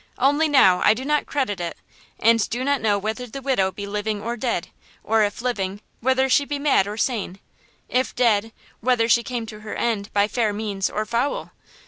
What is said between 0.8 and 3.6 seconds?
I do not credit it, and do not know whether the